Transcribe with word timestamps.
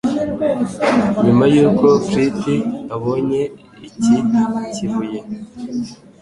Nyuma 1.25 1.45
y'uko 1.53 1.85
Fleet 2.07 2.41
abonye 2.95 3.41
iki 3.87 4.15
kibuye 4.73 5.19